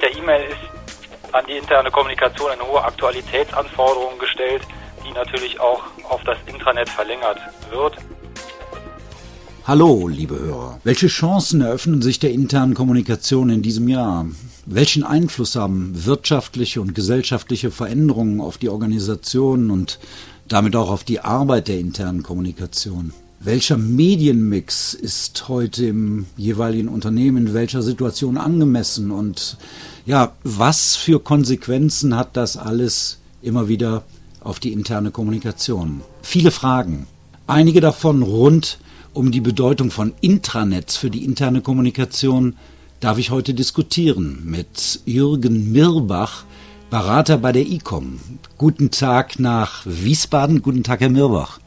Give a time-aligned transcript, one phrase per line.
[0.00, 4.62] Seit der E-Mail ist an die interne Kommunikation eine hohe Aktualitätsanforderung gestellt,
[5.06, 7.38] die natürlich auch auf das Intranet verlängert
[7.70, 7.96] wird.
[9.66, 10.80] Hallo, liebe Hörer.
[10.84, 14.26] Welche Chancen eröffnen sich der internen Kommunikation in diesem Jahr?
[14.66, 19.98] Welchen Einfluss haben wirtschaftliche und gesellschaftliche Veränderungen auf die Organisation und
[20.48, 23.12] damit auch auf die Arbeit der internen Kommunikation?
[23.42, 29.56] Welcher Medienmix ist heute im jeweiligen Unternehmen in welcher Situation angemessen und
[30.04, 34.02] ja, was für Konsequenzen hat das alles immer wieder
[34.40, 36.02] auf die interne Kommunikation?
[36.20, 37.06] Viele Fragen.
[37.46, 38.78] Einige davon rund
[39.14, 42.56] um die Bedeutung von Intranets für die interne Kommunikation
[43.00, 46.44] darf ich heute diskutieren mit Jürgen Mirbach,
[46.90, 48.20] Berater bei der ICOM.
[48.58, 50.60] Guten Tag nach Wiesbaden.
[50.60, 51.58] Guten Tag, Herr Mirbach.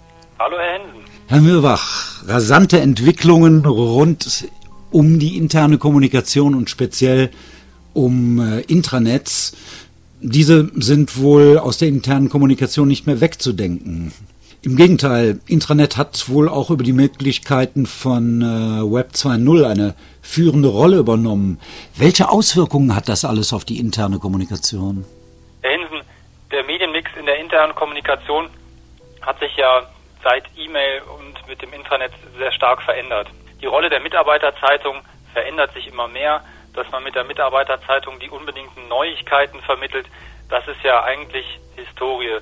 [1.33, 4.47] Herr Mirbach, rasante Entwicklungen rund
[4.91, 7.31] um die interne Kommunikation und speziell
[7.93, 9.57] um äh, Intranets.
[10.21, 14.13] Diese sind wohl aus der internen Kommunikation nicht mehr wegzudenken.
[14.61, 20.67] Im Gegenteil, Intranet hat wohl auch über die Möglichkeiten von äh, Web 2.0 eine führende
[20.67, 21.59] Rolle übernommen.
[21.97, 25.03] Welche Auswirkungen hat das alles auf die interne Kommunikation?
[25.63, 26.01] Herr Hinsen,
[26.51, 28.49] der Medienmix in der internen Kommunikation
[29.23, 29.81] hat sich ja
[30.23, 31.01] seit E-Mail
[31.47, 33.27] mit dem Intranet sehr stark verändert.
[33.61, 35.01] Die Rolle der Mitarbeiterzeitung
[35.33, 40.07] verändert sich immer mehr, dass man mit der Mitarbeiterzeitung die unbedingten Neuigkeiten vermittelt.
[40.49, 42.39] Das ist ja eigentlich Historie.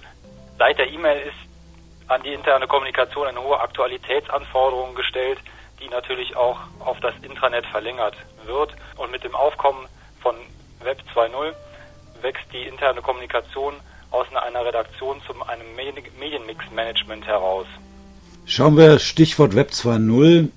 [0.57, 5.39] Seit der E-Mail ist an die interne Kommunikation eine hohe Aktualitätsanforderung gestellt,
[5.79, 8.15] die natürlich auch auf das Intranet verlängert
[8.45, 8.75] wird.
[8.97, 9.87] Und mit dem Aufkommen
[10.21, 10.35] von
[10.81, 11.53] Web 2.0
[12.21, 13.75] wächst die interne Kommunikation
[14.11, 17.65] aus einer Redaktion zu einem Medienmix-Management heraus.
[18.45, 20.49] Schauen wir Stichwort Web 2.0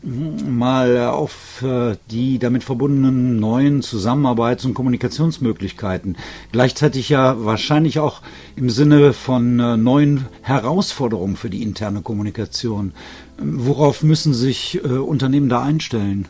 [0.49, 6.17] mal auf äh, die damit verbundenen neuen Zusammenarbeits- und Kommunikationsmöglichkeiten.
[6.51, 8.23] Gleichzeitig ja wahrscheinlich auch
[8.57, 12.95] im Sinne von äh, neuen Herausforderungen für die interne Kommunikation.
[13.39, 16.29] Worauf müssen sich äh, Unternehmen da einstellen?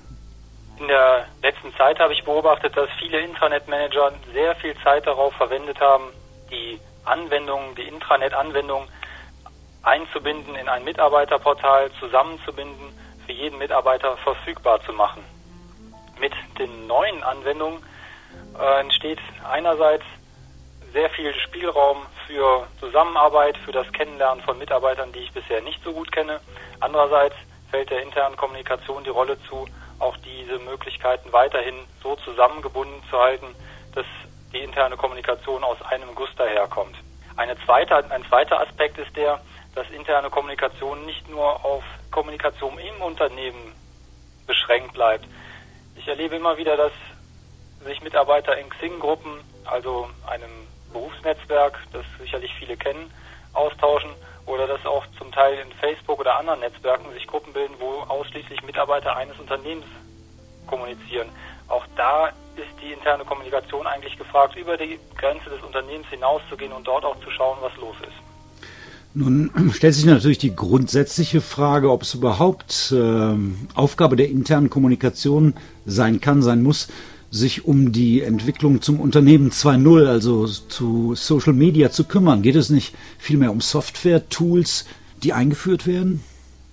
[0.80, 5.80] In der letzten Zeit habe ich beobachtet, dass viele Intranet-Manager sehr viel Zeit darauf verwendet
[5.80, 6.04] haben,
[6.50, 8.88] die Anwendungen, die Intranet-Anwendungen
[9.84, 12.92] einzubinden, in ein Mitarbeiterportal zusammenzubinden,
[13.26, 15.22] für jeden Mitarbeiter verfügbar zu machen.
[16.18, 17.82] Mit den neuen Anwendungen
[18.58, 19.18] äh, entsteht
[19.50, 20.04] einerseits
[20.92, 25.92] sehr viel Spielraum für Zusammenarbeit, für das Kennenlernen von Mitarbeitern, die ich bisher nicht so
[25.92, 26.40] gut kenne.
[26.80, 27.34] Andererseits
[27.70, 29.66] fällt der internen Kommunikation die Rolle zu,
[29.98, 33.46] auch diese Möglichkeiten weiterhin so zusammengebunden zu halten,
[33.94, 34.06] dass
[34.52, 36.96] die interne Kommunikation aus einem Guss daherkommt.
[37.36, 39.40] Eine zweite, ein zweiter Aspekt ist der,
[39.74, 43.72] dass interne Kommunikation nicht nur auf Kommunikation im Unternehmen
[44.46, 45.26] beschränkt bleibt.
[45.96, 46.92] Ich erlebe immer wieder, dass
[47.84, 50.50] sich Mitarbeiter in Xing-Gruppen, also einem
[50.92, 53.12] Berufsnetzwerk, das sicherlich viele kennen,
[53.52, 54.10] austauschen
[54.46, 58.62] oder dass auch zum Teil in Facebook oder anderen Netzwerken sich Gruppen bilden, wo ausschließlich
[58.62, 59.86] Mitarbeiter eines Unternehmens
[60.66, 61.28] kommunizieren.
[61.68, 66.86] Auch da ist die interne Kommunikation eigentlich gefragt, über die Grenze des Unternehmens hinauszugehen und
[66.86, 68.33] dort auch zu schauen, was los ist.
[69.14, 73.34] Nun stellt sich natürlich die grundsätzliche Frage, ob es überhaupt äh,
[73.74, 75.54] Aufgabe der internen Kommunikation
[75.86, 76.88] sein kann, sein muss,
[77.30, 82.42] sich um die Entwicklung zum Unternehmen 2.0, also zu Social Media zu kümmern.
[82.42, 84.86] Geht es nicht vielmehr um Software-Tools,
[85.22, 86.22] die eingeführt werden?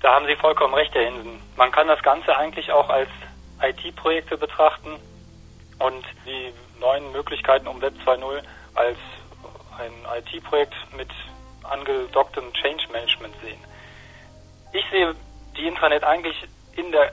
[0.02, 1.40] Da haben Sie vollkommen recht, Herr Hinsen.
[1.58, 3.10] Man kann das Ganze eigentlich auch als
[3.62, 4.90] IT-Projekte betrachten
[5.78, 8.42] und die neuen Möglichkeiten um Web 2.0
[8.74, 8.98] als
[9.78, 11.10] ein IT-Projekt mit
[11.72, 13.60] angedocktem Change Management sehen.
[14.74, 15.16] Ich sehe
[15.58, 16.36] die Intranet eigentlich
[16.76, 17.12] in der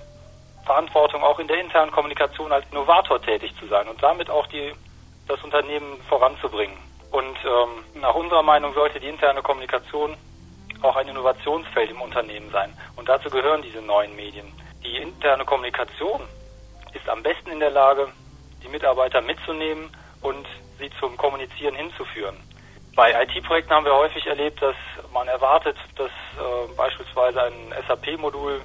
[0.64, 4.72] Verantwortung, auch in der internen Kommunikation als Novator tätig zu sein und damit auch die,
[5.26, 6.76] das Unternehmen voranzubringen.
[7.10, 10.16] Und ähm, nach unserer Meinung sollte die interne Kommunikation
[10.83, 12.72] auch ein Innovationsfeld im Unternehmen sein.
[12.97, 14.53] Und dazu gehören diese neuen Medien.
[14.84, 16.21] Die interne Kommunikation
[16.92, 18.09] ist am besten in der Lage,
[18.62, 19.91] die Mitarbeiter mitzunehmen
[20.21, 20.47] und
[20.78, 22.36] sie zum Kommunizieren hinzuführen.
[22.98, 24.74] Bei IT-Projekten haben wir häufig erlebt, dass
[25.12, 28.60] man erwartet, dass äh, beispielsweise ein SAP-Modul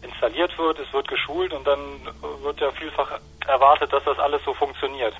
[0.00, 1.78] installiert wird, es wird geschult und dann
[2.42, 5.14] wird ja vielfach erwartet, dass das alles so funktioniert.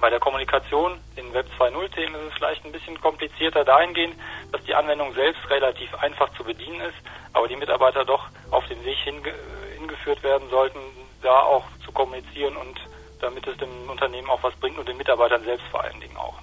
[0.00, 4.16] Bei der Kommunikation in Web 2.0-Themen ist es vielleicht ein bisschen komplizierter dahingehend,
[4.50, 6.96] dass die Anwendung selbst relativ einfach zu bedienen ist,
[7.34, 9.30] aber die Mitarbeiter doch auf den Weg hinge
[9.76, 10.80] hingeführt werden sollten,
[11.20, 12.80] da auch zu kommunizieren und
[13.20, 16.40] damit es dem Unternehmen auch was bringt und den Mitarbeitern selbst vor allen Dingen auch.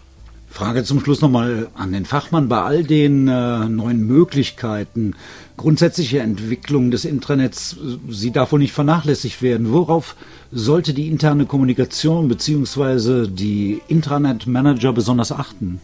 [0.52, 2.50] Frage zum Schluss nochmal an den Fachmann.
[2.50, 5.16] Bei all den äh, neuen Möglichkeiten,
[5.56, 7.78] grundsätzliche Entwicklung des Intranets,
[8.10, 9.72] sie darf wohl nicht vernachlässigt werden.
[9.72, 10.16] Worauf
[10.52, 13.28] sollte die interne Kommunikation bzw.
[13.28, 15.80] die Intranet-Manager besonders achten?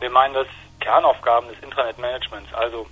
[0.00, 0.46] Wir meinen das
[0.80, 2.86] Kernaufgaben des Intranet-Managements, also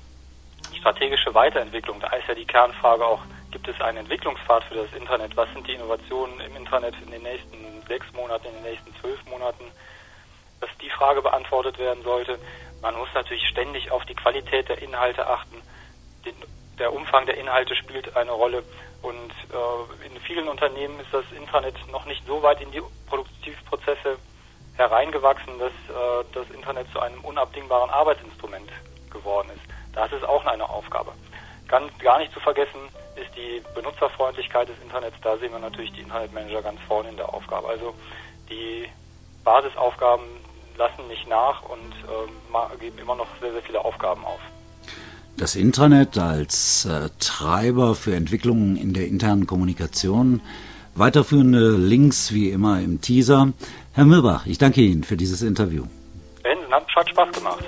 [0.78, 1.98] strategische Weiterentwicklung.
[1.98, 3.22] Da ist ja die Kernfrage auch,
[3.52, 5.34] gibt es einen Entwicklungspfad für das Internet?
[5.34, 7.56] Was sind die Innovationen im Internet in den nächsten
[7.88, 9.64] sechs Monaten, in den nächsten zwölf Monaten?
[10.60, 12.38] Dass die Frage beantwortet werden sollte.
[12.82, 15.62] Man muss natürlich ständig auf die Qualität der Inhalte achten.
[16.24, 16.34] Den,
[16.78, 18.62] der Umfang der Inhalte spielt eine Rolle
[19.02, 24.18] und äh, in vielen Unternehmen ist das Intranet noch nicht so weit in die Produktivprozesse
[24.76, 28.70] hereingewachsen, dass äh, das Internet zu einem unabdingbaren Arbeitsinstrument
[29.10, 29.62] geworden ist.
[29.94, 31.12] Das ist auch eine Aufgabe.
[31.68, 32.78] Ganz, gar nicht zu vergessen
[33.16, 35.16] ist die Benutzerfreundlichkeit des Internets.
[35.22, 37.68] Da sehen wir natürlich die Internetmanager ganz vorne in der Aufgabe.
[37.68, 37.94] Also
[38.50, 38.88] die
[39.46, 40.26] Basisaufgaben
[40.76, 44.40] lassen nicht nach und äh, geben immer noch sehr, sehr viele Aufgaben auf.
[45.38, 50.40] Das Intranet als äh, Treiber für Entwicklungen in der internen Kommunikation.
[50.94, 53.52] Weiterführende Links wie immer im Teaser.
[53.92, 55.84] Herr Mürbach, ich danke Ihnen für dieses Interview.
[56.42, 57.64] Benson, hat Spaß gemacht.